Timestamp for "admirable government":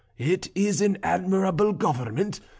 1.03-2.39